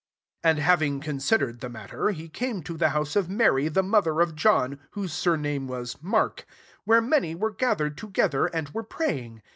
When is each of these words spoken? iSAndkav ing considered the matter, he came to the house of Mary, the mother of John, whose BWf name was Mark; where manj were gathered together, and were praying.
iSAndkav 0.43 0.81
ing 0.81 0.99
considered 0.99 1.59
the 1.59 1.69
matter, 1.69 2.09
he 2.09 2.27
came 2.27 2.63
to 2.63 2.75
the 2.75 2.89
house 2.89 3.15
of 3.15 3.29
Mary, 3.29 3.67
the 3.67 3.83
mother 3.83 4.19
of 4.19 4.33
John, 4.33 4.79
whose 4.93 5.13
BWf 5.13 5.39
name 5.39 5.67
was 5.67 6.01
Mark; 6.01 6.47
where 6.85 7.03
manj 7.03 7.37
were 7.37 7.51
gathered 7.53 7.99
together, 7.99 8.47
and 8.47 8.69
were 8.69 8.81
praying. 8.81 9.43